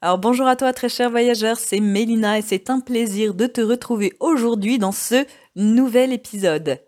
[0.00, 3.60] Alors bonjour à toi très cher voyageur, c'est Mélina et c'est un plaisir de te
[3.60, 6.80] retrouver aujourd'hui dans ce nouvel épisode.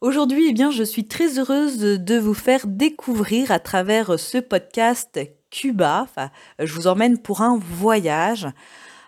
[0.00, 5.20] Aujourd'hui, eh bien, je suis très heureuse de vous faire découvrir à travers ce podcast
[5.50, 6.00] Cuba.
[6.02, 8.48] Enfin, je vous emmène pour un voyage.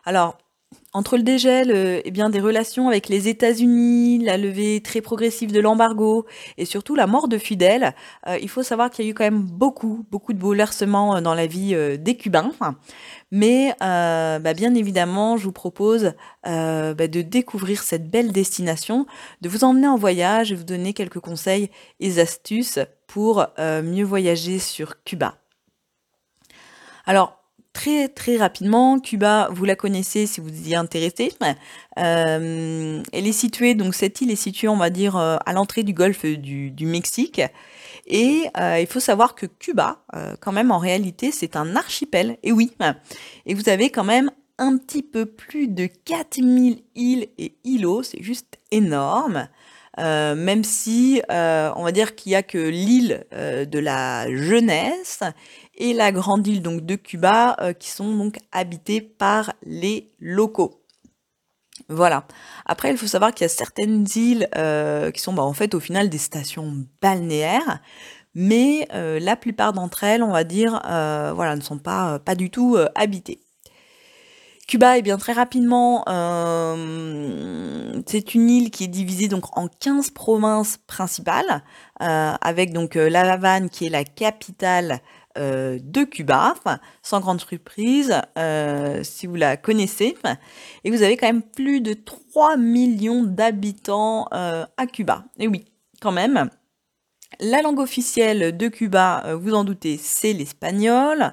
[0.05, 0.39] Alors,
[0.93, 5.53] entre le dégel euh, eh bien, des relations avec les États-Unis, la levée très progressive
[5.53, 6.27] de l'embargo
[6.57, 7.95] et surtout la mort de Fidel,
[8.27, 11.21] euh, il faut savoir qu'il y a eu quand même beaucoup, beaucoup de bouleversements euh,
[11.21, 12.53] dans la vie des Cubains.
[13.31, 19.07] Mais bah, bien évidemment, je vous propose bah, de découvrir cette belle destination,
[19.41, 24.59] de vous emmener en voyage et vous donner quelques conseils et astuces pour mieux voyager
[24.59, 25.37] sur Cuba.
[27.07, 27.40] Alors,
[27.73, 29.01] très très rapidement.
[29.01, 31.33] Cuba, vous la connaissez si vous y intéressez.
[31.99, 35.83] Euh, elle est située, donc cette île est située, on va dire, euh, à l'entrée
[35.83, 37.41] du golfe du, Mexique.
[38.07, 40.03] Et euh, il faut savoir que Cuba,
[40.41, 42.39] quand même, en réalité, c'est un archipel.
[42.43, 42.73] Et oui,
[43.47, 48.23] et vous avez quand même un petit peu plus de 4000 îles et îlots, c'est
[48.23, 49.49] juste énorme.
[49.99, 55.23] même si on va dire qu'il n'y a que l'île de la jeunesse
[55.81, 60.85] et la grande île donc de Cuba euh, qui sont donc habitées par les locaux.
[61.89, 62.25] Voilà.
[62.67, 65.75] Après, il faut savoir qu'il y a certaines îles euh, qui sont bah, en fait
[65.75, 67.81] au final des stations balnéaires,
[68.35, 72.77] mais euh, la plupart d'entre elles, on va dire, voilà, ne sont pas, du tout
[72.95, 73.41] habitées.
[74.69, 76.05] Cuba, est bien très rapidement,
[78.07, 81.65] c'est une île qui est divisée donc en 15 provinces principales,
[81.99, 85.01] avec donc La Havane qui est la capitale
[85.39, 86.55] euh, de Cuba,
[87.03, 90.17] sans grande surprise, euh, si vous la connaissez.
[90.83, 95.25] Et vous avez quand même plus de 3 millions d'habitants euh, à Cuba.
[95.39, 95.67] Et oui,
[96.01, 96.51] quand même.
[97.39, 101.33] La langue officielle de Cuba, vous en doutez, c'est l'espagnol.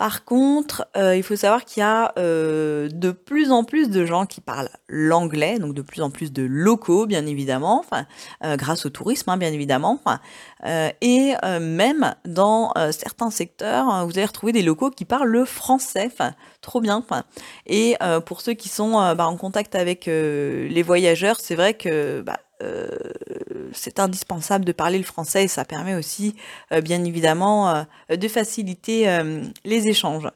[0.00, 4.06] Par contre, euh, il faut savoir qu'il y a euh, de plus en plus de
[4.06, 7.84] gens qui parlent l'anglais, donc de plus en plus de locaux, bien évidemment,
[8.42, 10.00] euh, grâce au tourisme, hein, bien évidemment.
[11.02, 16.08] et même dans certains secteurs, vous allez retrouver des locaux qui parlent le français,
[16.62, 17.04] trop bien.
[17.66, 22.38] Et pour ceux qui sont bah, en contact avec les voyageurs, c'est vrai que bah,
[23.72, 26.34] c'est indispensable de parler le français et ça permet aussi,
[26.72, 27.84] euh, bien évidemment, euh,
[28.16, 29.06] de faciliter
[29.64, 30.28] les échanges.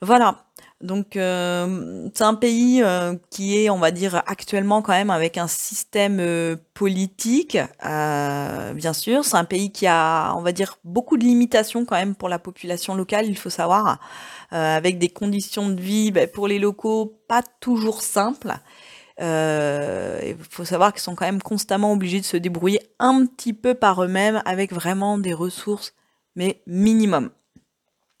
[0.00, 0.44] Voilà.
[0.80, 2.82] Donc c'est un pays
[3.30, 9.24] qui est, on va dire, actuellement quand même avec un système politique, bien sûr.
[9.24, 12.38] C'est un pays qui a, on va dire, beaucoup de limitations quand même pour la
[12.38, 13.98] population locale, il faut savoir,
[14.50, 18.52] avec des conditions de vie ben, pour les locaux pas toujours simples.
[19.20, 23.52] Euh, il faut savoir qu'ils sont quand même constamment obligés de se débrouiller un petit
[23.52, 25.94] peu par eux-mêmes avec vraiment des ressources,
[26.34, 27.30] mais minimum.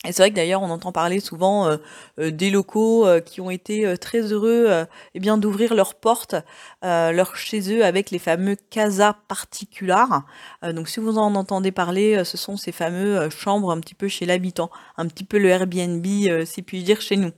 [0.06, 1.76] Et c'est vrai que d'ailleurs on entend parler souvent euh,
[2.20, 4.84] euh, des locaux qui ont été très heureux
[5.14, 6.36] eh bien d'ouvrir leurs portes
[6.82, 10.24] leur chez eux avec les fameux casas particulars.
[10.62, 14.26] donc si vous en entendez parler, ce sont ces fameux chambres un petit peu chez
[14.26, 16.04] l'habitant, un petit peu le Airbnb
[16.44, 17.32] si puis-je dire chez nous.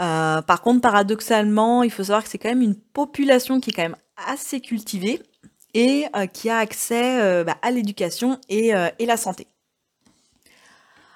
[0.00, 3.72] Euh, par contre, paradoxalement, il faut savoir que c'est quand même une population qui est
[3.72, 3.96] quand même
[4.26, 5.22] assez cultivée
[5.74, 9.46] et euh, qui a accès euh, bah, à l'éducation et, la santé.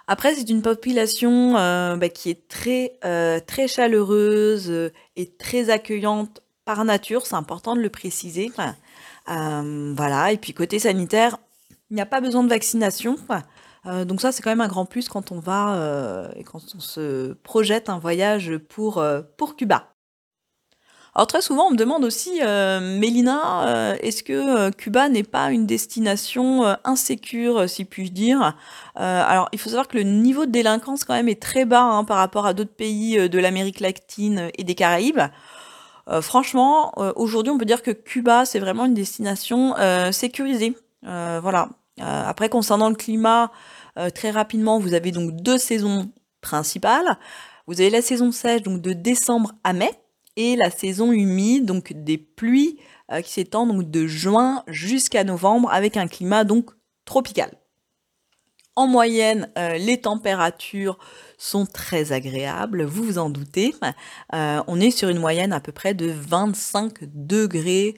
[0.07, 2.99] Après, c'est une population bah, qui est très,
[3.47, 8.51] très chaleureuse et très accueillante par nature, c'est important de le préciser.
[9.27, 11.39] voilà, et puis côté sanitaire,
[11.91, 13.17] il n'y a pas besoin de vaccination.
[13.87, 16.61] Euh, donc ça, c'est quand même un grand plus quand on va euh, et quand
[16.77, 19.87] on se projette un voyage pour, euh, pour Cuba.
[21.15, 26.63] Alors très souvent, on me demande aussi, Mélina, est-ce que Cuba n'est pas une destination
[26.85, 28.57] insécure, si puis-je dire?
[28.95, 32.05] Alors, il faut savoir que le niveau de délinquance quand même est très bas hein,
[32.05, 35.23] par rapport à d'autres pays de l'Amérique latine et des Caraïbes.
[36.21, 39.75] franchement, aujourd'hui, on peut dire que Cuba, c'est vraiment une destination
[40.13, 40.77] sécurisée.
[41.03, 41.71] voilà,
[42.01, 43.51] après, concernant le climat,
[43.99, 46.11] euh, très rapidement, vous avez donc deux saisons
[46.41, 47.19] principales.
[47.67, 49.91] Vous avez la saison sèche, donc de décembre à mai,
[50.37, 52.79] et la saison humide, donc des pluies
[53.13, 56.71] euh, qui s'étendent donc de juin jusqu'à novembre, avec un climat donc
[57.05, 57.51] tropical.
[58.77, 60.97] En moyenne, les températures
[61.37, 63.75] sont très agréables, vous vous en doutez.
[64.33, 67.97] on est sur une moyenne à peu près de 25 degrés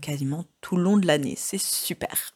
[0.00, 1.34] quasiment tout le long de l'année.
[1.36, 2.35] C'est super.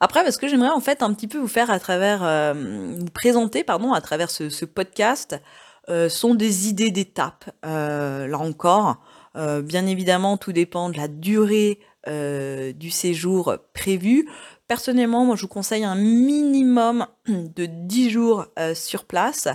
[0.00, 2.54] Après, parce que j'aimerais en fait un petit peu vous faire à travers, euh,
[2.98, 5.40] vous présenter, pardon, à travers ce, podcast,
[5.88, 7.50] euh, sont des idées d'étapes.
[7.64, 8.98] Euh, là encore,
[9.34, 11.78] bien évidemment, tout dépend de la durée
[12.08, 14.28] du séjour prévu.
[14.66, 19.46] Personnellement, moi, je vous conseille un minimum de 10 jours sur place,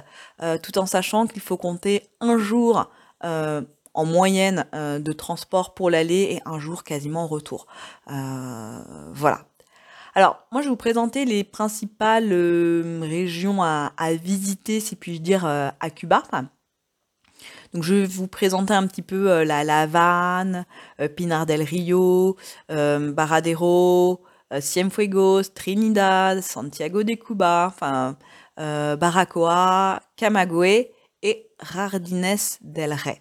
[0.61, 2.89] tout en sachant qu'il faut compter un jour
[3.21, 7.67] en moyenne de transport pour l'aller et un jour quasiment retour.
[8.07, 9.45] voilà.
[10.15, 15.43] Alors, moi, je vais vous présenter les principales euh, régions à, visiter, si puis-je dire,
[15.45, 16.21] euh, à Cuba.
[17.73, 20.65] Donc, je vais vous présenter un petit peu euh, la, la Havane,
[21.15, 22.37] Pinar del Rio,
[22.69, 24.23] Baradero,
[24.59, 28.15] Cienfuegos, Trinidad, Santiago de Cuba, enfin,
[28.55, 30.91] Baracoa, Camagüey
[31.23, 33.19] et Jardines del Rey.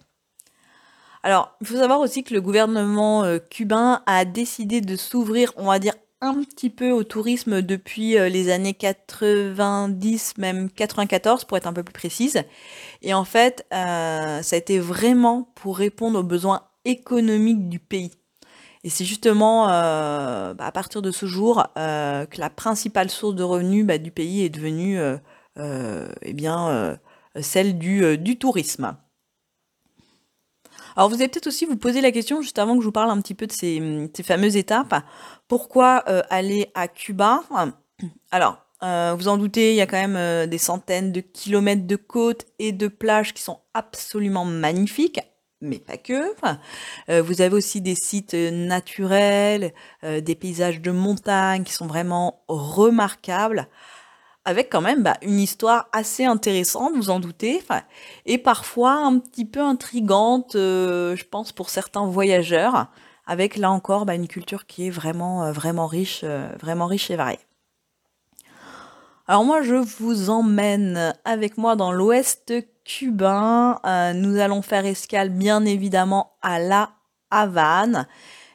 [1.23, 5.79] Alors, il faut savoir aussi que le gouvernement cubain a décidé de s'ouvrir, on va
[5.79, 5.93] dire,
[6.23, 11.73] un petit peu au tourisme depuis euh, les années 90, même 94 pour être un
[11.73, 12.43] peu plus précise.
[13.01, 18.11] Et en fait, euh, ça a été vraiment pour répondre aux besoins économiques du pays.
[18.85, 23.43] Et c'est justement euh, bah, à partir de ce jour que la principale source de
[23.43, 24.99] revenus bah, du pays est devenue
[25.57, 26.97] eh bien,
[27.39, 28.97] celle du, du tourisme.
[30.95, 33.09] Alors vous allez peut-être aussi vous poser la question, juste avant que je vous parle
[33.09, 33.81] un petit peu de ces,
[34.23, 35.03] fameuses étapes,
[35.47, 37.43] pourquoi euh, aller à Cuba?
[38.31, 41.87] Alors, euh, vous en doutez, il y a quand même euh, des centaines de kilomètres
[41.87, 45.19] de côtes et de plages qui sont absolument magnifiques,
[45.61, 46.33] mais pas que.
[47.21, 49.73] vous avez aussi des sites naturels,
[50.03, 53.69] des paysages de montagne qui sont vraiment remarquables
[54.45, 57.63] avec quand même bah, une histoire assez intéressante, vous en doutez,
[58.25, 62.87] et parfois un petit peu intrigante, euh, je pense, pour certains voyageurs,
[63.25, 67.09] avec là encore bah, une culture qui est vraiment, euh, vraiment riche, euh, vraiment riche
[67.09, 67.39] et variée.
[69.27, 72.53] Alors moi, je vous emmène avec moi dans l'ouest
[72.83, 73.79] cubain.
[74.15, 76.91] nous allons faire escale, bien évidemment, à La
[77.31, 78.05] Havane.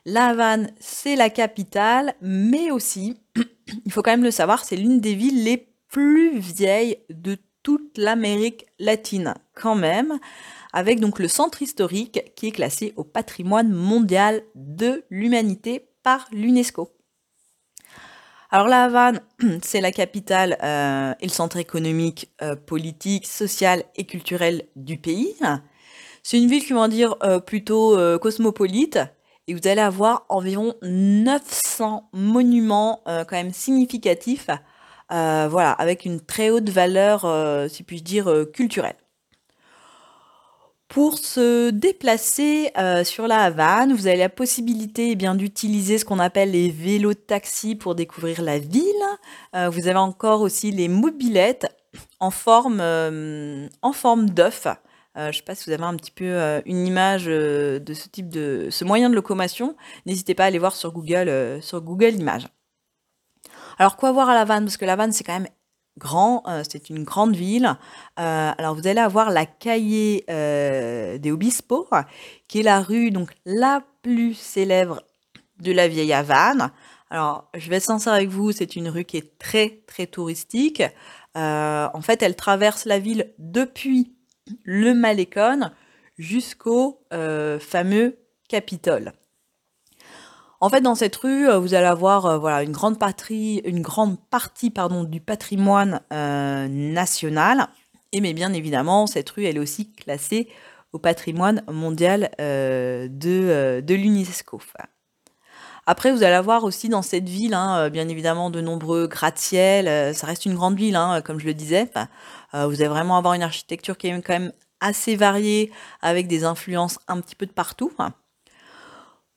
[0.05, 3.19] La Havane, c'est la capitale, mais aussi,
[3.87, 7.99] il faut quand même le savoir, c'est l'une des villes les plus vieille de toute
[7.99, 10.19] l'Amérique latine quand même,
[10.73, 16.91] avec donc le centre historique qui est classé au patrimoine mondial de l'humanité par l'UNESCO.
[18.51, 19.21] Alors la Havane,
[19.63, 25.35] c'est la capitale euh, et le centre économique, euh, politique, social et culturel du pays.
[26.23, 28.99] C'est une ville qui va dire euh, plutôt cosmopolite
[29.47, 34.51] et vous allez avoir environ 900 monuments quand même significatifs
[35.11, 38.97] voilà, avec une très haute valeur, euh, si puis-je dire, euh, culturelle.
[40.89, 42.73] Pour se déplacer
[43.05, 47.19] sur la Havane, vous avez la possibilité eh d'utiliser ce qu'on appelle les vélos de
[47.19, 48.95] taxi pour découvrir la ville.
[49.53, 51.67] vous avez encore aussi les mobilettes
[52.21, 52.81] en forme,
[53.93, 54.67] forme d'œuf.
[55.15, 58.31] je ne sais pas si vous avez un petit peu une image de ce type
[58.31, 59.77] de moyen de locomotion.
[60.07, 62.49] N'hésitez pas à aller voir sur Google Images.
[63.79, 65.49] Alors quoi voir à La Havane Parce que La Havane c'est quand même
[65.99, 67.77] grand, euh, c'est une grande ville.
[68.19, 69.83] Euh, alors vous allez avoir la Calle
[70.31, 71.89] euh, des Obispo,
[72.47, 75.03] qui est la rue donc la plus célèbre
[75.61, 76.71] de la vieille Havane.
[77.11, 80.83] Alors je vais être sincère avec vous, c'est une rue qui est très très touristique.
[81.35, 84.15] en fait, elle traverse la ville depuis
[84.65, 85.71] le Malécon
[86.19, 87.01] jusqu'au
[87.61, 89.13] fameux Capitole.
[90.61, 93.81] En fait, dans cette rue, euh, vous allez avoir euh, voilà une grande partie, une
[93.81, 97.69] grande partie pardon du patrimoine euh, national.
[98.11, 100.49] Et mais bien évidemment, cette rue elle est aussi classée
[100.93, 104.59] au patrimoine mondial de, de l'UNESCO.
[105.85, 110.15] Après, vous allez avoir aussi dans cette ville, hein, bien évidemment, de nombreux gratte-ciel.
[110.15, 111.91] ça reste une grande ville, hein, comme je le disais.
[112.55, 116.99] vous allez vraiment avoir une architecture qui est quand même assez variée, avec des influences
[117.07, 117.93] un petit peu de partout.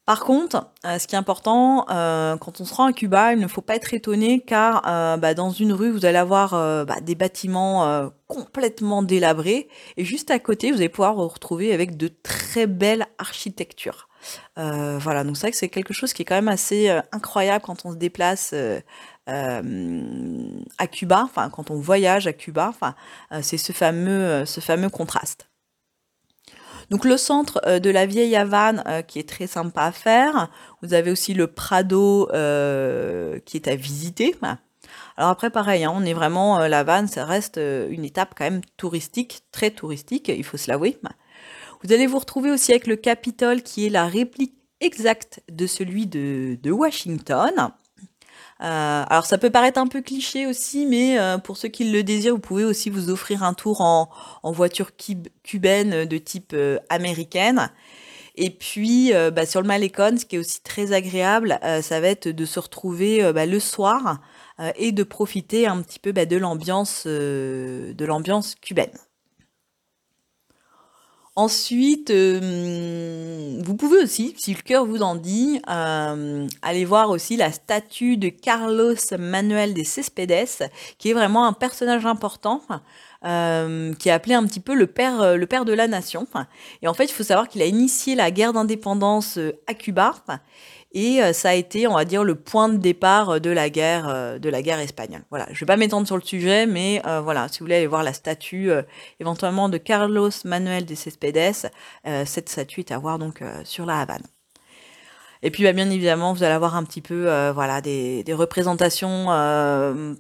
[0.06, 3.40] Par contre, euh, ce qui est important, euh, quand on se rend à Cuba, il
[3.40, 6.52] ne faut pas être étonné car euh, bah, dans une rue, vous allez avoir
[6.86, 11.98] bah, des bâtiments complètement délabrés et juste à côté, vous allez pouvoir vous retrouver avec
[11.98, 14.10] de très belles architectures.
[14.56, 17.86] voilà, donc c'est vrai que c'est quelque chose qui est quand même assez incroyable quand
[17.86, 18.56] on se déplace
[19.28, 19.62] à
[20.92, 22.74] Cuba, enfin quand on voyage à Cuba,
[23.42, 25.51] c'est ce fameux, ce fameux contraste.
[26.92, 30.52] Donc le centre euh, de la vieille Havane euh, qui est très sympa à faire.
[30.82, 34.36] Vous avez aussi le Prado euh, qui est à visiter.
[35.16, 38.62] Alors après, pareil, hein, on est vraiment, La Havane, ça reste une étape quand même
[38.76, 40.98] touristique, très touristique, il faut se l'avouer.
[41.84, 46.08] Vous allez vous retrouver aussi avec le Capitole, qui est la réplique exacte de celui
[46.08, 47.72] de, Washington.
[48.62, 52.04] Euh, alors ça peut paraître un peu cliché aussi, mais euh, pour ceux qui le
[52.04, 54.10] désirent, vous pouvez aussi vous offrir un tour en,
[54.52, 54.92] voiture
[55.44, 57.72] cubaine de type euh, américaine.
[58.36, 62.30] Et puis bah, sur le Malecon, ce qui est aussi très agréable, ça va être
[62.30, 64.22] de se retrouver bah, le soir
[64.78, 68.98] et de profiter un petit peu bah, de l'ambiance de l'ambiance cubaine.
[71.38, 77.38] Ensuite, euh, vous pouvez aussi, si le cœur vous en dit, euh, aller voir aussi
[77.38, 82.62] la statue de Carlos Manuel de Cespedes, qui est vraiment un personnage important,
[83.24, 86.28] euh, qui est appelé un petit peu le père, le père de la nation.
[86.82, 90.16] Et en fait, il faut savoir qu'il a initié la guerre d'indépendance à Cuba
[90.94, 93.70] et euh, ça a été, on va dire, le point de départ euh, de la
[93.70, 95.24] guerre, euh, de la guerre espagnole.
[95.30, 98.04] Voilà, je vais pas m'étendre sur le sujet, mais voilà, si vous voulez aller voir
[98.04, 98.70] la statue
[99.20, 101.72] éventuellement de Carlos Manuel de Cespedes,
[102.26, 104.24] cette statue est à voir donc sur la Havane.
[105.44, 109.26] Et puis bah, bien évidemment, vous allez avoir un petit peu voilà des, des représentations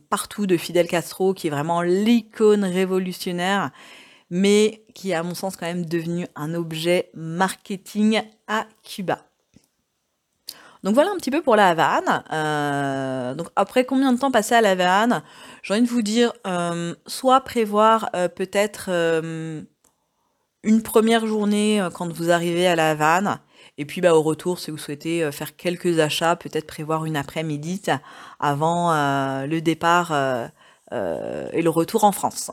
[0.09, 3.71] partout de Fidel Castro, qui est vraiment l'icône révolutionnaire,
[4.29, 9.30] mais qui est à mon sens quand même devenu un objet marketing à Cuba.
[10.83, 12.23] Donc voilà un petit peu pour la Havane.
[12.31, 15.23] Euh, donc après combien de temps passer à la Havane
[15.61, 18.89] J'ai envie de vous dire, euh, soit prévoir euh, peut-être
[20.63, 23.39] une première journée quand vous arrivez à la Havane,
[23.77, 27.81] et puis bah, au retour, si vous souhaitez faire quelques achats, peut-être prévoir une après-midi
[28.39, 28.91] avant
[29.45, 30.11] le départ
[30.91, 32.51] et le retour en France.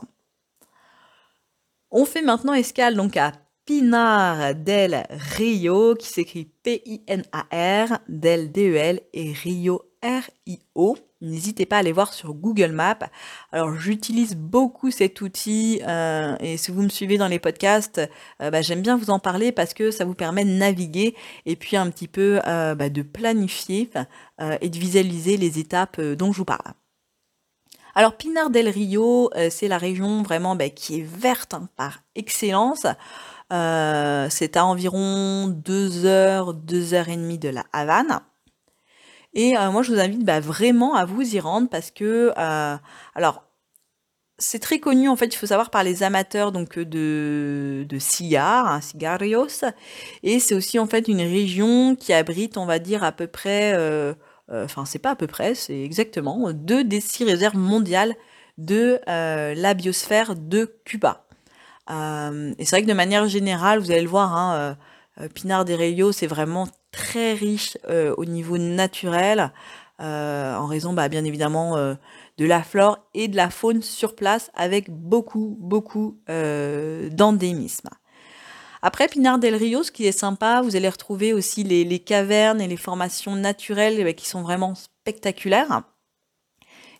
[1.91, 3.31] On fait maintenant escale donc à
[3.69, 10.97] Pinar del Rio, qui s'écrit P-I-N-A-R, del D-E-L et Rio R-I-O.
[11.21, 12.97] N'hésitez pas à aller voir sur Google Maps.
[13.51, 18.01] Alors j'utilise beaucoup cet outil euh, et si vous me suivez dans les podcasts,
[18.41, 21.13] euh, bah, j'aime bien vous en parler parce que ça vous permet de naviguer
[21.45, 23.91] et puis un petit peu euh, bah, de planifier
[24.61, 26.73] et de visualiser les étapes dont je vous parle.
[27.93, 32.87] Alors Pinar del Rio, c'est la région vraiment bah, qui est verte hein, par excellence.
[33.51, 38.19] Euh, c'est à environ 2 heures, 2 heures et demie de la Havane.
[39.33, 42.77] Et euh, moi, je vous invite bah, vraiment à vous y rendre parce que, euh,
[43.15, 43.43] alors,
[44.37, 48.67] c'est très connu en fait, il faut savoir par les amateurs donc de, de cigares,
[48.67, 49.65] hein, cigarios,
[50.23, 53.73] et c'est aussi en fait une région qui abrite, on va dire à peu près,
[54.49, 58.15] enfin c'est pas à peu près, c'est exactement deux des six réserves mondiales
[58.57, 61.28] de la biosphère de Cuba.
[61.89, 65.29] Euh, et c'est vrai que de manière générale, vous allez le voir, hein, euh, euh,
[65.29, 67.77] Pinar des Reyos, c'est vraiment très riche
[68.17, 69.51] au niveau naturel,
[69.99, 74.89] en raison, bah, bien évidemment, de la flore et de la faune sur place, avec
[74.89, 77.89] beaucoup, beaucoup d'endémisme.
[78.81, 82.67] Après Pinar del Rio, ce qui est sympa, vous allez retrouver aussi les, cavernes et
[82.67, 85.83] les formations naturelles eh qui sont vraiment spectaculaires.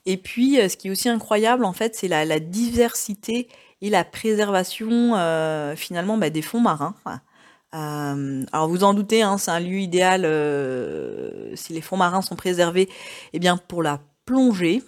[0.06, 3.48] Et puis, ce qui est aussi incroyable, en fait, c'est la diversité
[3.82, 6.96] et la préservation euh, finalement bah, des fonds marins.
[7.76, 12.22] Euh, alors vous en doutez, hein, c'est un lieu idéal euh, si les fonds marins
[12.22, 12.90] sont préservés,
[13.34, 14.84] eh bien pour la plongée.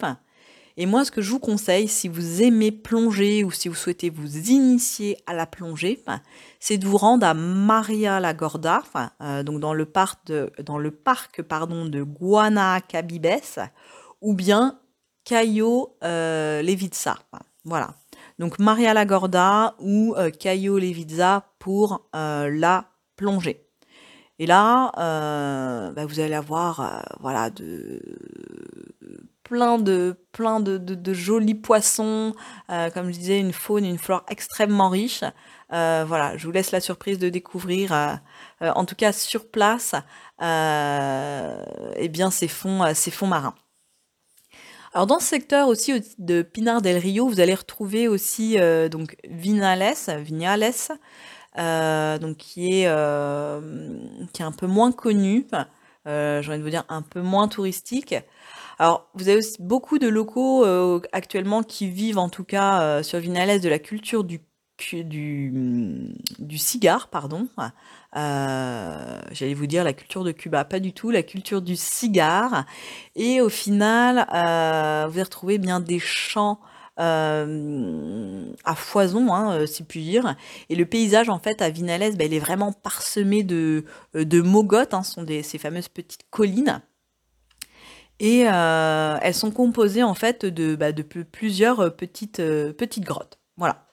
[0.78, 4.08] Et moi, ce que je vous conseille, si vous aimez plonger ou si vous souhaitez
[4.08, 6.02] vous initier à la plongée,
[6.60, 8.82] c'est de vous rendre à Maria la Gorda,
[9.44, 12.06] donc dans le parc de, dans le pardon de
[14.22, 14.78] ou bien
[15.24, 17.18] Cayo Levitsa.
[17.64, 17.94] Voilà.
[18.42, 23.68] Donc Maria Lagorda ou euh, Caio Levizza pour euh, la plongée.
[24.40, 28.02] Et là, euh, bah, vous allez avoir voilà de
[29.44, 32.34] plein de plein de, jolis poissons,
[32.66, 35.22] comme je disais, une faune, une flore extrêmement riche.
[35.70, 37.92] voilà, je vous laisse la surprise de découvrir,
[38.60, 39.94] en tout cas sur place,
[40.40, 43.54] eh bien ces fonds, ces fonds marins.
[44.94, 49.16] Alors dans ce secteur aussi de Pinar del Rio, vous allez retrouver aussi euh, donc
[49.24, 50.70] Vinales, Vignales,
[51.58, 53.60] euh, donc qui est euh,
[54.34, 55.46] qui est un peu moins connu,
[56.06, 58.14] euh, j'ai envie de vous dire un peu moins touristique.
[58.78, 60.64] Alors vous avez aussi beaucoup de locaux
[61.12, 64.40] actuellement qui vivent en tout cas sur Vinales de la culture du
[64.94, 67.48] du, du cigare, pardon.
[68.16, 72.66] Euh, j'allais vous dire la culture de Cuba, pas du tout, la culture du cigare.
[73.16, 76.60] Et au final, euh, vous allez retrouver bien des champs
[77.00, 80.36] euh, à foison, hein, si puis dire.
[80.68, 83.84] Et le paysage, en fait, à Vinales, ben, il est vraiment parsemé de,
[84.14, 86.82] de mogotes, hein, ce sont ces fameuses petites collines.
[88.20, 92.42] et elles sont composées en fait de, bah, de plusieurs petites,
[92.76, 93.38] petites grottes.
[93.56, 93.86] Voilà.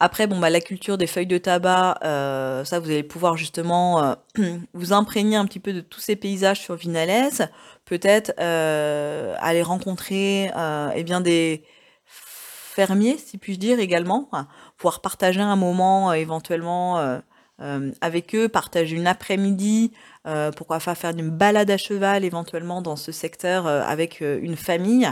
[0.00, 4.16] Après, bon, bah, la culture des feuilles de tabac, ça, vous allez pouvoir justement
[4.74, 7.42] vous imprégner un petit peu de tous ces paysages sur Vinalès.
[7.84, 10.50] Peut-être aller rencontrer
[10.94, 11.64] eh bien des
[12.04, 14.28] fermiers, si puis-je dire, également.
[14.76, 17.20] pouvoir partager un moment éventuellement
[17.60, 19.92] euh, avec eux, partager une après-midi,
[20.26, 24.56] euh, pourquoi pas faire une balade à cheval éventuellement dans ce secteur euh, avec une
[24.56, 25.08] famille.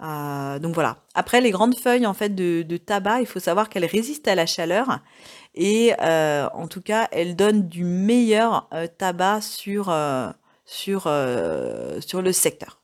[0.00, 0.98] Donc voilà.
[1.14, 4.46] Après les grandes feuilles en fait de, tabac, il faut savoir qu'elles résistent à la
[4.46, 5.00] chaleur
[5.54, 10.32] et en tout cas elles donnent du meilleur tabac sur le
[12.32, 12.80] secteur.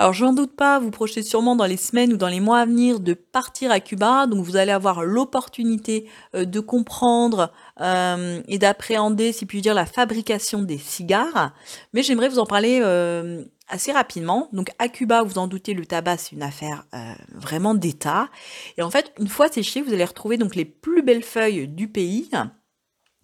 [0.00, 2.60] Alors je n'en doute pas, vous projetez sûrement dans les semaines ou dans les mois
[2.60, 8.40] à venir de partir à Cuba, donc vous allez avoir l'opportunité euh, de comprendre euh,
[8.48, 11.52] et d'appréhender, si puis dire, la fabrication des cigares.
[11.92, 14.48] Mais j'aimerais vous en parler euh, assez rapidement.
[14.52, 16.84] Donc à Cuba, vous en doutez, le tabac c'est une affaire
[17.32, 18.28] vraiment d'État.
[18.76, 21.88] Et en fait, une fois séché, vous allez retrouver donc les plus belles feuilles du
[21.88, 22.30] pays.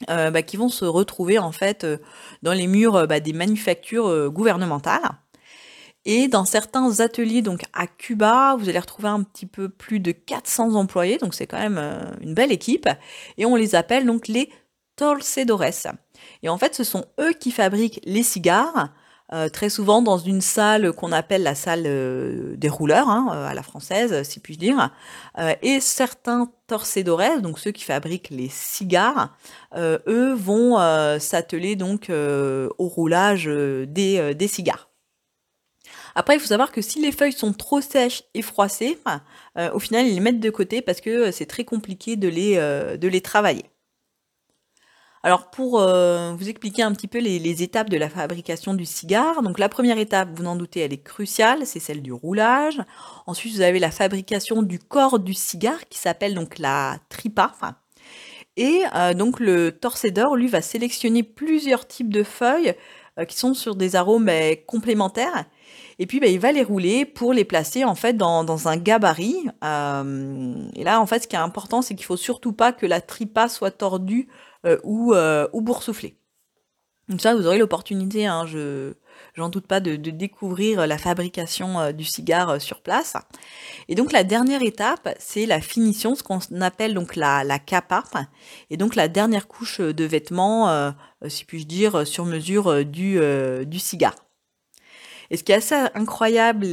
[0.09, 1.87] Bah, qui vont se retrouver en fait
[2.43, 5.01] dans les murs bah, des manufactures gouvernementales.
[6.09, 10.13] Et dans certains ateliers, donc à Cuba, vous allez retrouver un petit peu plus de
[10.13, 12.89] 400 employés, donc c'est quand même euh, une belle équipe.
[13.39, 14.49] Et on les appelle donc les
[14.95, 15.65] torcedores.
[16.45, 18.91] Et en fait, ce sont eux qui fabriquent les cigares,
[19.33, 23.55] euh, très souvent dans une salle qu'on appelle la salle euh, des rouleurs, hein, à
[23.55, 24.91] la française, si puis-je dire.
[25.63, 29.37] et certains torcedores, donc ceux qui fabriquent les cigares,
[29.77, 30.77] eux vont
[31.19, 34.89] s'atteler donc au roulage des cigares.
[36.17, 38.99] Après, il faut savoir que si les feuilles sont trop sèches et froissées,
[39.59, 42.27] euh, au final, ils les mettent de côté parce que euh, c'est très compliqué de
[42.27, 43.67] les, euh, de les travailler.
[45.27, 49.59] Alors pour vous expliquer un petit peu les, étapes de la fabrication du cigare, donc
[49.59, 52.81] la première étape, vous n'en doutez, elle est cruciale, c'est celle du roulage.
[53.27, 57.53] Ensuite, vous avez la fabrication du corps du cigare qui s'appelle donc la tripa.
[58.57, 58.83] Et
[59.17, 62.77] donc le torcédor, lui, va sélectionner plusieurs types de feuilles
[63.27, 64.31] qui sont sur des arômes
[64.69, 65.47] complémentaires
[65.99, 69.49] et puis, bah, il va les rouler pour les placer en fait dans, un gabarit.
[69.65, 72.87] Euh, et là, en fait, ce qui est important, c'est qu'il faut surtout pas que
[72.87, 74.46] la tripa soit tordue euh,
[74.85, 76.17] ou, euh, ou boursouflée.
[77.09, 78.95] Donc ça, vous aurez l'opportunité, hein, je
[79.35, 83.15] j'en doute pas, de, découvrir la fabrication du cigare sur place.
[83.89, 88.03] Et donc la dernière étape, c'est la finition, ce qu'on appelle donc la, la capa,
[88.71, 90.93] et donc la dernière couche de vêtements,
[91.29, 93.21] si puis-je dire, sur mesure du,
[93.79, 94.17] cigare.
[95.31, 96.67] Et ce qui est assez incroyable,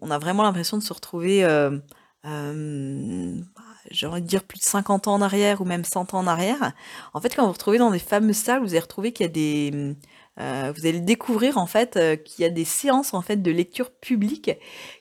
[0.00, 1.78] on a vraiment l'impression de se retrouver, euh,
[2.24, 3.40] euh,
[3.90, 6.26] j'ai envie de dire plus de 50 ans en arrière ou même 100 ans en
[6.26, 6.72] arrière.
[7.14, 9.28] En fait, quand vous vous retrouvez dans des fameuses salles, vous allez retrouver qu'il y
[9.28, 9.94] a des...
[10.38, 13.90] Euh, vous allez découvrir en fait qu'il y a des séances en fait de lecture
[13.90, 14.50] publique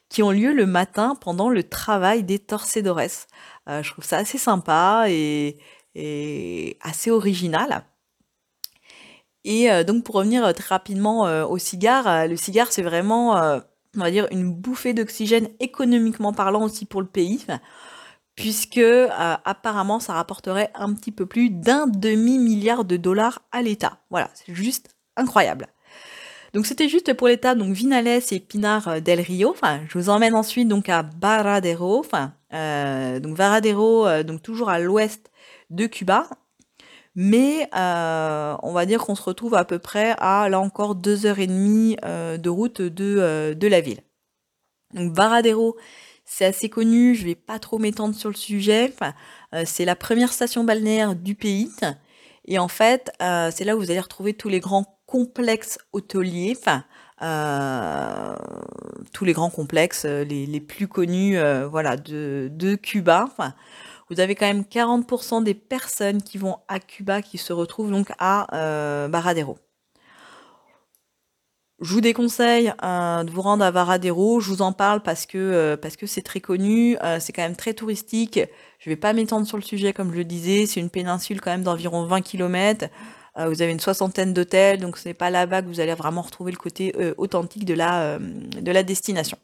[0.07, 3.01] qui ont lieu le matin pendant le travail des torcedores.
[3.67, 5.57] je trouve ça assez sympa et,
[6.81, 7.83] assez original.
[9.45, 13.35] Et euh, donc pour revenir euh, très rapidement euh, au cigare, le cigare c'est vraiment,
[13.95, 17.45] on va dire, une bouffée d'oxygène économiquement parlant aussi pour le pays,
[18.35, 18.81] puisque
[19.45, 23.99] apparemment ça rapporterait un petit peu plus d'un demi-milliard de dollars à l'État.
[24.09, 25.67] Voilà, c'est juste incroyable.
[26.53, 29.55] Donc c'était juste pour l'État, donc Vinales et Pinar del Rio.
[29.87, 31.99] Je vous emmène ensuite donc à Varadero.
[31.99, 32.33] Enfin,
[33.19, 35.31] donc Varadero, donc toujours à l'ouest
[35.69, 36.27] de Cuba.
[37.15, 41.25] Mais euh, on va dire qu'on se retrouve à peu près à, là encore, deux
[41.25, 44.01] heures et demie euh, de route de, euh, de la ville.
[44.93, 45.77] Donc Varadero,
[46.25, 48.93] c'est assez connu, je vais pas trop m'étendre sur le sujet.
[49.65, 51.71] c'est la première station balnéaire du pays.
[52.45, 56.57] Et en fait, c'est là où vous allez retrouver tous les grands complexes hôteliers.
[56.59, 56.83] Enfin,
[59.13, 61.37] tous les grands complexes les, plus connus
[61.69, 63.29] voilà, de, Cuba
[64.09, 68.11] vous avez quand même 40% des personnes qui vont à Cuba qui se retrouvent donc
[68.19, 69.57] à euh, Varadero.
[71.81, 74.39] Je vous déconseille euh, de vous rendre à Varadero.
[74.39, 77.55] Je vous en parle parce que euh, parce que c'est très connu, c'est quand même
[77.55, 78.39] très touristique.
[78.79, 80.65] Je vais pas m'étendre sur le sujet comme je le disais.
[80.65, 82.87] C'est une péninsule quand même d'environ 20 km.
[83.37, 86.51] vous avez une soixantaine d'hôtels, donc ce n'est pas là-bas que vous allez vraiment retrouver
[86.51, 89.37] le côté authentique de la de la destination.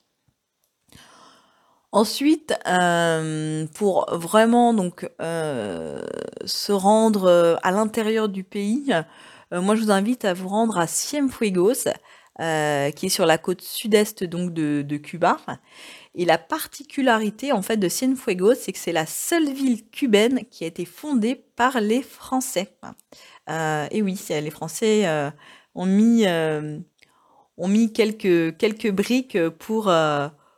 [1.93, 6.01] Ensuite, euh, pour vraiment donc euh,
[6.45, 8.93] se rendre euh, à l'intérieur du pays,
[9.51, 11.89] moi je vous invite à vous rendre à Cienfuegos,
[12.39, 15.37] qui est sur la côte sud-est donc de, Cuba.
[16.15, 20.63] Et la particularité en fait de Cienfuegos, c'est que c'est la seule ville cubaine qui
[20.63, 22.73] a été fondée par les Français.
[23.47, 25.05] et oui, les Français
[25.75, 26.25] ont mis
[27.57, 29.91] ont mis quelques, quelques briques pour,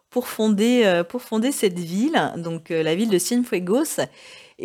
[0.10, 4.00] pour, fonder, pour fonder cette ville, donc la ville de Cienfuegos.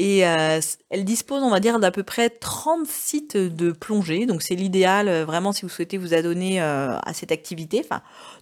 [0.01, 4.27] Et elle dispose, on va dire, d'à peu près 30 sites de plongée.
[4.27, 7.85] Donc c'est l'idéal vraiment si vous souhaitez vous adonner à cette activité.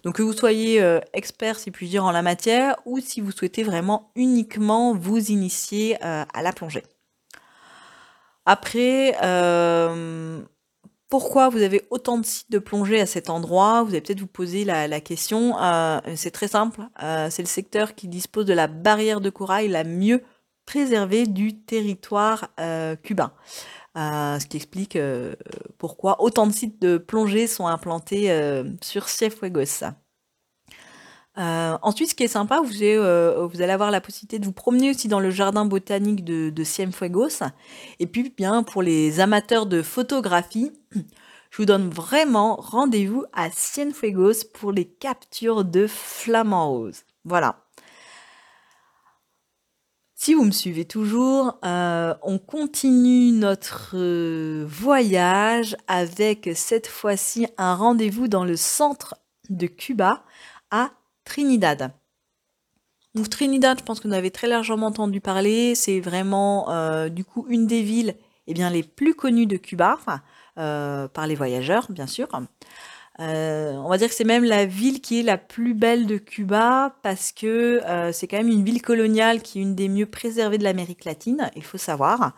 [0.03, 0.79] Donc que vous soyez
[1.13, 5.99] expert, si puis dire, en la matière, ou si vous souhaitez vraiment uniquement vous initier
[6.03, 6.83] à la plongée.
[8.45, 9.15] Après,
[11.09, 13.81] pourquoi vous avez autant de sites de plongée à cet endroit?
[13.81, 15.55] Vous allez peut-être vous poser la, question.
[16.15, 16.81] c'est très simple.
[16.99, 20.21] c'est le secteur qui dispose de la barrière de corail la mieux
[20.67, 23.31] préservé du territoire euh, cubain.
[23.97, 25.33] Euh, ce qui explique euh,
[25.79, 28.29] pourquoi autant de sites de plongée sont implantés
[28.83, 29.85] sur Cienfuegos.
[31.35, 35.19] ensuite, ce qui est sympa, vous allez, avoir la possibilité de vous promener aussi dans
[35.19, 37.43] le jardin botanique de, de Cienfuegos.
[37.99, 40.73] Et puis, bien, pour les amateurs de photographie,
[41.49, 47.03] je vous donne vraiment rendez-vous à Cienfuegos pour les captures de flamants roses.
[47.23, 47.66] Voilà.
[50.19, 57.75] Si vous me suivez toujours, euh, on continue notre euh, voyage avec cette fois-ci un
[57.75, 59.15] rendez-vous dans le centre
[59.49, 60.23] de Cuba
[60.71, 60.89] à
[61.23, 61.91] Trinidad.
[63.13, 65.75] Donc Trinidad, je pense que vous avez très largement entendu parler.
[65.75, 68.15] C'est vraiment euh, du coup une des villes
[68.47, 69.99] eh bien, les plus connues de Cuba,
[70.55, 72.27] par les voyageurs bien sûr.
[73.19, 76.17] Euh, on va dire que c'est même la ville qui est la plus belle de
[76.17, 80.05] Cuba parce que euh, c'est quand même une ville coloniale qui est une des mieux
[80.05, 82.35] préservées de l'Amérique latine, il faut savoir.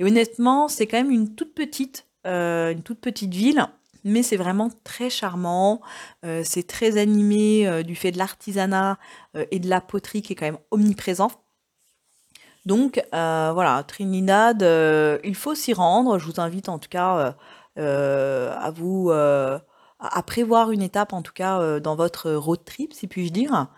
[0.00, 3.66] Et honnêtement, c'est quand même une toute petite, euh, une toute petite ville,
[4.04, 5.80] mais c'est vraiment très charmant.
[6.22, 8.98] c'est très animé du fait de l'artisanat
[9.50, 11.30] et de la poterie qui est quand même omniprésent.
[12.66, 14.60] Donc voilà, Trinidad,
[15.24, 16.18] il faut s'y rendre.
[16.18, 17.34] Je vous invite en tout cas
[17.76, 19.10] à vous
[20.12, 23.68] à prévoir une étape, en tout cas euh, dans votre road trip, si puis-je dire.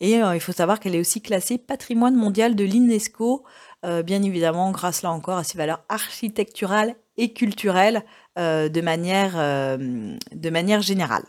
[0.00, 3.44] Et euh, il faut savoir qu'elle est aussi classée patrimoine mondial de l'UNESCO,
[3.84, 8.02] euh, bien évidemment grâce là encore à ses valeurs architecturales et culturelles
[8.36, 9.34] de, manière,
[9.78, 11.22] de manière générale.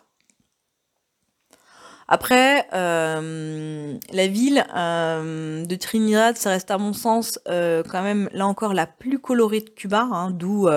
[2.07, 8.87] Après, la ville de Trinidad, ça reste à mon sens quand même là encore la
[8.87, 10.67] plus colorée de Cuba, hein, d'où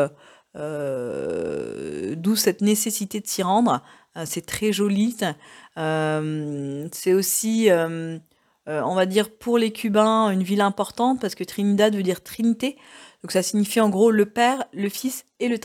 [0.57, 3.83] euh, d'où cette nécessité de s'y rendre.
[4.17, 5.17] Euh, c'est très joli.
[5.77, 7.69] Euh, c'est aussi,
[8.67, 12.77] on va dire, pour les Cubains, une ville importante parce que Trinidad veut dire Trinité.
[13.23, 15.59] Donc ça signifie en gros le Père, le Fils et le,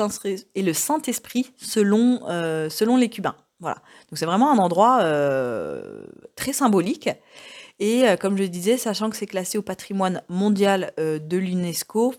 [0.55, 2.19] et le Saint-Esprit selon,
[2.69, 3.35] selon les Cubains.
[3.59, 3.77] Voilà.
[4.09, 4.99] Donc c'est vraiment un endroit
[6.35, 7.09] très symbolique.
[7.79, 12.15] Et comme je disais, sachant que c'est classé au patrimoine mondial de l'UNESCO,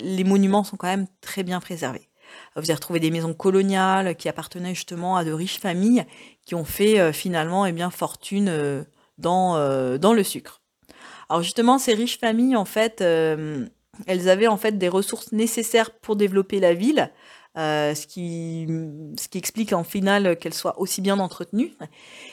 [0.00, 2.08] les monuments sont quand même très bien préservés.
[2.56, 6.04] Vous allez retrouver des maisons coloniales qui appartenaient justement à de riches familles
[6.44, 8.84] qui ont fait euh, finalement eh bien, fortune euh,
[9.18, 10.60] dans, euh, dans le sucre.
[11.28, 16.16] Alors justement, ces riches familles, en fait, elles avaient en fait des ressources nécessaires pour
[16.16, 17.10] développer la ville,
[17.56, 18.66] ce, qui,
[19.18, 21.72] ce qui explique en final qu'elle soit aussi bien entretenue.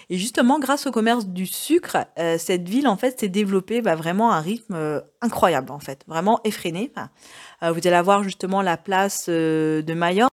[0.09, 1.97] Et justement, grâce au commerce du sucre,
[2.37, 6.39] cette ville en fait s'est développée bah, vraiment à un rythme incroyable en fait, vraiment
[6.43, 6.91] effréné.
[7.63, 10.29] Euh, vous allez avoir justement la place euh, de Mayor.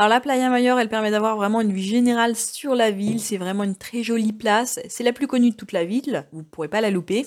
[0.00, 3.18] Alors la Playa Mayor, elle permet d'avoir vraiment une vue générale sur la ville.
[3.18, 4.78] C'est vraiment une très jolie place.
[4.88, 6.24] C'est la plus connue de toute la ville.
[6.30, 7.26] Vous ne pourrez pas la louper.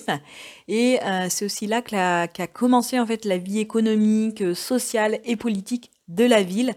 [0.68, 5.90] Et euh, c'est aussi là qu'a commencé en fait la vie économique, sociale et politique
[6.14, 6.74] de la ville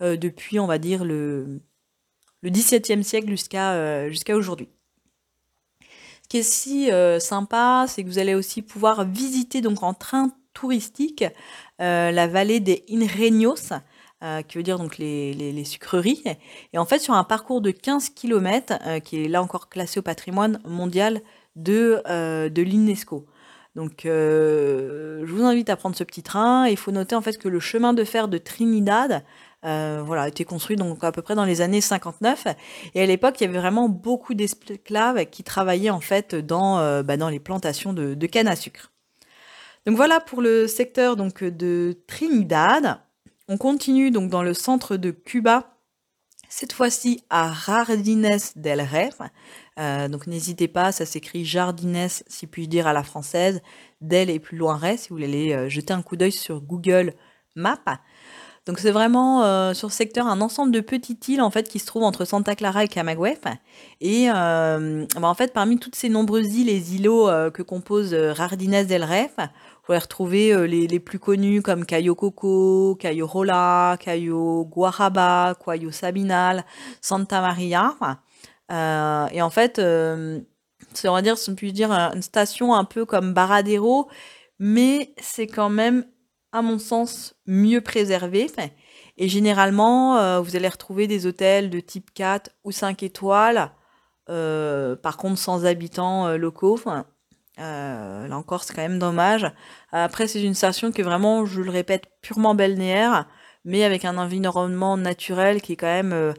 [0.00, 1.60] depuis, on va dire, le,
[2.42, 4.68] le XVIIe siècle jusqu'à jusqu'à aujourd'hui.
[5.80, 10.30] Ce qui est si sympa, c'est que vous allez aussi pouvoir visiter donc en train
[10.58, 11.24] touristique,
[11.80, 13.72] euh, la vallée des Inreños,
[14.24, 16.24] euh, qui veut dire donc les, sucreries.
[16.72, 20.00] Et en fait, sur un parcours de 15 km, euh, qui est là encore classé
[20.00, 21.20] au patrimoine mondial
[21.54, 22.02] de,
[22.48, 23.26] de l'UNESCO.
[23.78, 26.66] Donc, je vous invite à prendre ce petit train.
[26.66, 29.22] Il faut noter en fait que le chemin de fer de Trinidad
[29.62, 32.48] voilà, a été construit donc à peu près dans les années 59.
[32.96, 37.16] Et à l'époque, il y avait vraiment beaucoup d'esclaves qui travaillaient en fait dans, bah,
[37.16, 38.90] dans les plantations de, de canne à sucre.
[39.86, 42.98] Donc voilà pour le secteur donc, de Trinidad.
[43.46, 45.78] On continue donc dans le centre de Cuba,
[46.48, 49.10] cette fois-ci à Jardines del Rey.
[49.78, 53.60] Euh, donc n'hésitez pas, ça s'écrit Jardines, si puis-je dire à la française,
[54.00, 56.60] del et plus loin Rey, si vous voulez aller euh, jeter un coup d'œil sur
[56.60, 57.14] Google
[57.54, 57.78] Maps.
[58.66, 61.86] Donc c'est vraiment sur ce secteur un ensemble de petites îles en fait qui se
[61.86, 63.38] trouvent entre Santa Clara et Camagüey.
[64.02, 69.04] Et bah, en fait parmi toutes ces nombreuses îles et îlots que compose Rardines del
[69.04, 75.90] Ref, vous pouvez retrouver les, plus connus comme Cayo Coco, Cayo Rola, Cayo Guaraba, Cayo
[75.90, 76.66] Sabinal,
[77.00, 77.96] Santa Maria.
[78.70, 79.80] Et en fait,
[80.94, 84.08] c'est on va dire, si on peut dire, une station un peu comme Baradero,
[84.58, 86.04] mais c'est quand même
[86.52, 88.50] à mon sens, mieux préservé.
[89.16, 93.70] Et généralement, euh, vous allez retrouver des hôtels de type 4 ou 5 étoiles,
[94.30, 96.80] euh, par contre sans habitants euh, locaux.
[97.56, 99.50] là encore, c'est quand même dommage.
[99.92, 103.28] Après, c'est une station qui est vraiment, je le répète, purement balnéaire,
[103.64, 106.34] mais avec un environnement naturel qui est quand même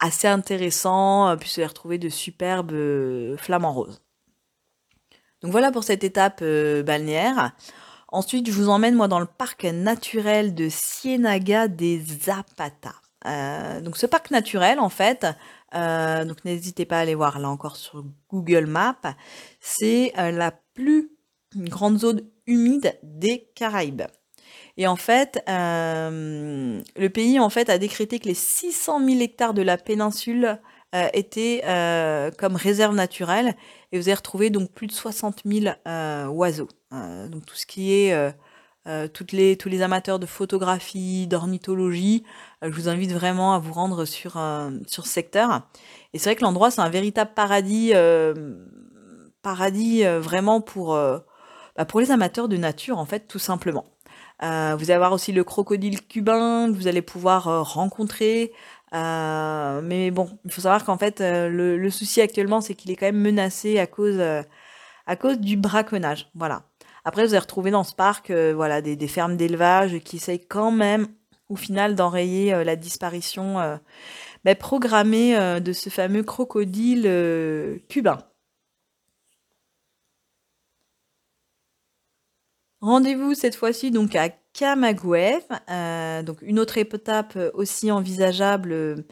[0.00, 4.00] assez intéressant, puis vous allez retrouver de superbes flamants roses.
[5.42, 7.52] Donc voilà pour cette étape balnéaire.
[8.08, 12.94] Ensuite, je vous emmène moi dans le parc naturel de Cienaga des Zapata.
[13.26, 15.26] Euh, donc ce parc naturel, en fait,
[15.74, 18.96] euh, donc n'hésitez pas à aller voir là encore sur Google Maps,
[19.60, 21.10] c'est euh, la plus
[21.54, 24.02] grande zone humide des Caraïbes.
[24.76, 29.62] Et en fait, le pays en fait a décrété que les 600 000 hectares de
[29.62, 30.60] la péninsule
[31.12, 31.62] étaient
[32.38, 33.54] comme réserve naturelle
[33.92, 35.74] et vous allez retrouver donc plus de 60 000
[36.30, 36.68] oiseaux.
[36.92, 38.30] Euh, donc tout ce qui est euh,
[38.86, 42.24] euh, toutes les, tous les amateurs de photographie, d'ornithologie,
[42.62, 44.40] je vous invite vraiment à vous rendre sur,
[44.86, 45.68] sur ce secteur.
[46.12, 47.92] Et c'est vrai que l'endroit, c'est un véritable paradis,
[49.42, 53.84] paradis vraiment pour, bah, pour les amateurs de nature, en fait, tout simplement.
[54.40, 58.52] Vous allez avoir aussi le crocodile cubain que vous allez pouvoir rencontrer.
[58.92, 63.20] mais bon, il faut savoir qu'en fait, le, souci actuellement, c'est qu'il est quand même
[63.20, 66.30] menacé à cause, à cause du braconnage.
[66.34, 66.62] Voilà.
[67.08, 70.70] Après, vous allez retrouver dans ce parc euh, voilà, des, fermes d'élevage qui essayent quand
[70.70, 71.08] même,
[71.48, 73.78] au final, d'enrayer euh, la disparition euh,
[74.44, 78.18] ben, programmée de ce fameux crocodile cubain.
[82.80, 85.40] Rendez-vous cette fois-ci donc à Camagüey,
[86.24, 89.04] donc une autre étape aussi envisageable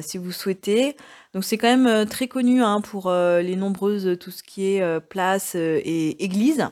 [0.00, 0.96] si vous souhaitez.
[1.34, 5.54] Donc c'est quand même très connu hein, pour les nombreuses tout ce qui est places
[5.54, 6.66] et églises.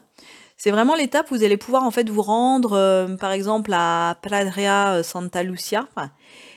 [0.62, 4.18] C'est vraiment l'étape où vous allez pouvoir en fait vous rendre, euh, par exemple, à
[4.20, 5.88] Pradria euh, Santa Lucia.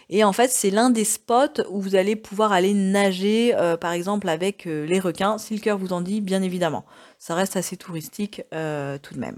[0.09, 3.93] Et en fait, c'est l'un des spots où vous allez pouvoir aller nager, euh, par
[3.93, 6.83] exemple, avec les requins, si le cœur vous en dit, bien évidemment.
[7.17, 9.37] Ça reste assez touristique tout de même.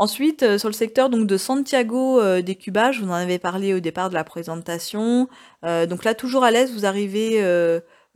[0.00, 3.80] Ensuite, sur le secteur donc de Santiago des Cubas, je vous en avais parlé au
[3.80, 5.28] départ de la présentation.
[5.62, 7.38] donc là, toujours à l'aise, vous arrivez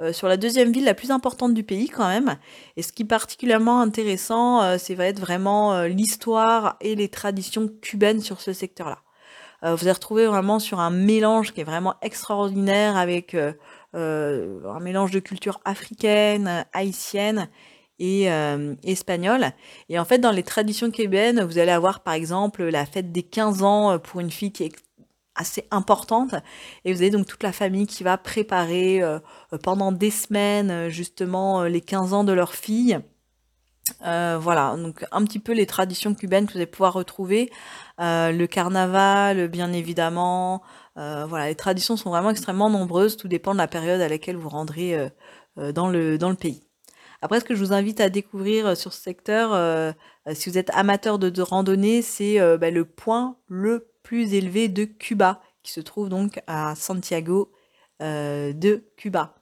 [0.00, 2.36] euh, sur la deuxième ville la plus importante du pays quand même.
[2.76, 7.08] Et ce qui est particulièrement intéressant, euh, c'est va être vraiment euh, l'histoire et les
[7.08, 8.98] traditions cubaines sur ce secteur-là.
[9.62, 13.34] vous allez retrouver vraiment sur un mélange qui est vraiment extraordinaire avec
[13.94, 17.48] un mélange de culture africaine, haïtienne
[17.98, 18.24] et
[18.82, 19.52] espagnole.
[19.88, 23.22] Et en fait, dans les traditions cubaines, vous allez avoir par exemple la fête des
[23.22, 24.72] 15 ans pour une fille qui est
[25.34, 26.34] assez importante
[26.84, 29.18] et vous avez donc toute la famille qui va préparer euh,
[29.52, 32.98] euh, pendant des semaines euh, justement les 15 ans de leur fille.
[34.00, 37.50] voilà, donc un petit peu les traditions cubaines que vous allez pouvoir retrouver.
[37.98, 40.62] le carnaval, bien évidemment.
[40.96, 43.16] voilà, les traditions sont vraiment extrêmement nombreuses.
[43.16, 45.10] Tout dépend de la période à laquelle vous rendrez
[45.56, 46.63] dans, le, dans le pays.
[47.24, 49.94] Après, ce que je vous invite à découvrir sur ce secteur,
[50.34, 55.40] si vous êtes amateur de, randonnée, c'est bah, le point le plus élevé de Cuba,
[55.64, 57.50] qui se trouve donc à Santiago
[58.02, 59.34] euh, de Cuba.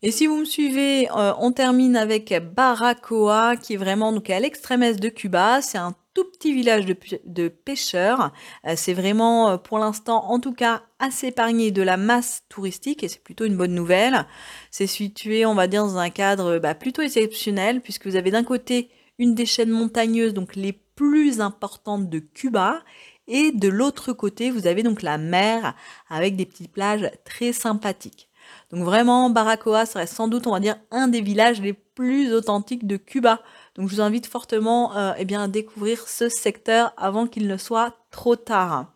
[0.00, 4.82] Et si vous me suivez, euh, on termine avec Baracoa, qui est vraiment à l'extrême
[4.82, 5.60] est de Cuba.
[5.60, 5.94] C'est un
[6.38, 8.32] petit village de, pêcheurs.
[8.66, 13.08] Euh, c'est vraiment, pour l'instant, en tout cas, assez épargné de la masse touristique, et
[13.08, 14.26] c'est plutôt une bonne nouvelle.
[14.70, 18.44] C'est situé, on va dire, dans un cadre bah, plutôt exceptionnel, puisque vous avez d'un
[18.44, 22.82] côté une des chaînes montagneuses, donc les plus importantes de Cuba.
[23.28, 25.74] Et de l'autre côté, vous avez donc la mer
[26.08, 28.28] avec des petites plages très sympathiques.
[28.70, 32.86] Donc vraiment, Baracoa serait sans doute, on va dire, un des villages les plus authentiques
[32.86, 33.40] de Cuba.
[33.78, 37.94] Donc je vous invite fortement euh, eh à découvrir ce secteur avant qu'il ne soit
[38.10, 38.92] trop tard.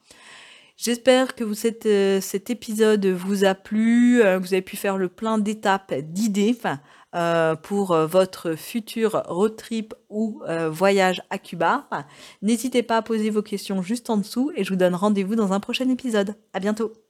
[0.76, 1.44] J'espère que
[1.86, 6.56] euh, cet épisode vous a plu, euh, vous avez pu faire le plein d'étapes, d'idées.
[7.62, 10.40] Pour votre futur road trip ou
[10.70, 11.86] voyage à Cuba.
[12.40, 15.52] N'hésitez pas à poser vos questions juste en dessous et je vous donne rendez-vous dans
[15.52, 16.36] un prochain épisode.
[16.54, 17.01] À bientôt!